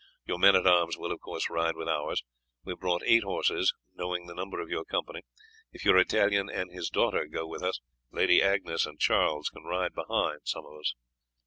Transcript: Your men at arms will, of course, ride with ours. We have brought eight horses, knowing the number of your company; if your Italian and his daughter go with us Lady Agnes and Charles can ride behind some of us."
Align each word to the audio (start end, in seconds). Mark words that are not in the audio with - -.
Your 0.25 0.39
men 0.39 0.55
at 0.55 0.65
arms 0.65 0.97
will, 0.97 1.11
of 1.11 1.19
course, 1.19 1.47
ride 1.47 1.75
with 1.75 1.87
ours. 1.87 2.23
We 2.65 2.71
have 2.71 2.79
brought 2.79 3.03
eight 3.05 3.21
horses, 3.23 3.71
knowing 3.93 4.25
the 4.25 4.33
number 4.33 4.59
of 4.59 4.67
your 4.71 4.83
company; 4.83 5.21
if 5.73 5.85
your 5.85 5.95
Italian 5.99 6.49
and 6.49 6.71
his 6.71 6.89
daughter 6.89 7.25
go 7.27 7.45
with 7.45 7.61
us 7.61 7.79
Lady 8.11 8.41
Agnes 8.41 8.87
and 8.87 8.97
Charles 8.99 9.49
can 9.49 9.61
ride 9.63 9.93
behind 9.93 10.39
some 10.45 10.65
of 10.65 10.73
us." 10.79 10.95